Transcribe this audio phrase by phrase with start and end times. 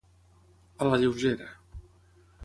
[0.85, 1.49] A la lleugera.